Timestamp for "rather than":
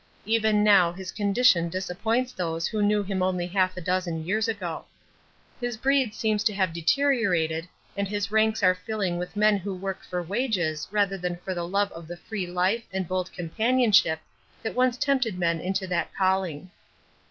10.89-11.37